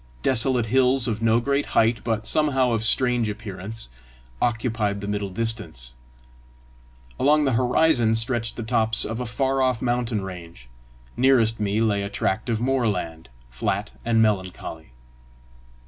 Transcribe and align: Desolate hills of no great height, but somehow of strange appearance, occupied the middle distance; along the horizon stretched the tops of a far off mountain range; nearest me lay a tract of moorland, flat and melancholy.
Desolate 0.23 0.65
hills 0.65 1.07
of 1.07 1.21
no 1.21 1.39
great 1.39 1.67
height, 1.77 2.03
but 2.03 2.25
somehow 2.25 2.71
of 2.71 2.83
strange 2.83 3.29
appearance, 3.29 3.87
occupied 4.41 4.99
the 4.99 5.07
middle 5.07 5.29
distance; 5.29 5.93
along 7.19 7.45
the 7.45 7.51
horizon 7.51 8.15
stretched 8.15 8.55
the 8.55 8.63
tops 8.63 9.05
of 9.05 9.19
a 9.19 9.27
far 9.27 9.61
off 9.61 9.79
mountain 9.79 10.23
range; 10.23 10.67
nearest 11.15 11.59
me 11.59 11.79
lay 11.81 12.01
a 12.01 12.09
tract 12.09 12.49
of 12.49 12.59
moorland, 12.59 13.29
flat 13.51 13.91
and 14.03 14.23
melancholy. 14.23 14.93